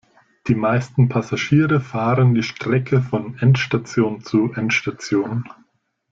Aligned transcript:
Die 0.47 0.55
meisten 0.55 1.09
Passagiere 1.09 1.79
fahren 1.79 2.33
die 2.33 2.41
Strecke 2.41 3.01
von 3.03 3.37
Endstation 3.37 4.23
zu 4.23 4.51
Endstation. 4.51 5.47